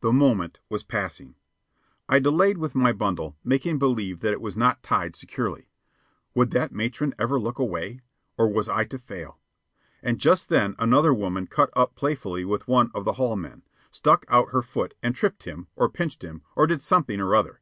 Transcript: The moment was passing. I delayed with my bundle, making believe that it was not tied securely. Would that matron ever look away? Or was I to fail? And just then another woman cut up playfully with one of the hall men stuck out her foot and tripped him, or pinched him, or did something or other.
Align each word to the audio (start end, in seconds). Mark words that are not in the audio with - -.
The 0.00 0.12
moment 0.12 0.60
was 0.70 0.84
passing. 0.84 1.34
I 2.08 2.20
delayed 2.20 2.56
with 2.56 2.76
my 2.76 2.92
bundle, 2.92 3.36
making 3.42 3.80
believe 3.80 4.20
that 4.20 4.32
it 4.32 4.40
was 4.40 4.56
not 4.56 4.80
tied 4.80 5.16
securely. 5.16 5.70
Would 6.36 6.52
that 6.52 6.70
matron 6.70 7.16
ever 7.18 7.36
look 7.40 7.58
away? 7.58 7.98
Or 8.38 8.46
was 8.48 8.68
I 8.68 8.84
to 8.84 8.96
fail? 8.96 9.40
And 10.04 10.20
just 10.20 10.50
then 10.50 10.76
another 10.78 11.12
woman 11.12 11.48
cut 11.48 11.70
up 11.72 11.96
playfully 11.96 12.44
with 12.44 12.68
one 12.68 12.92
of 12.94 13.04
the 13.04 13.14
hall 13.14 13.34
men 13.34 13.64
stuck 13.90 14.24
out 14.28 14.50
her 14.52 14.62
foot 14.62 14.94
and 15.02 15.16
tripped 15.16 15.42
him, 15.42 15.66
or 15.74 15.88
pinched 15.88 16.22
him, 16.22 16.42
or 16.54 16.68
did 16.68 16.80
something 16.80 17.18
or 17.20 17.34
other. 17.34 17.60